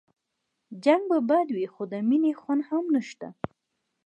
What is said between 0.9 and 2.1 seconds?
به بد وي خو د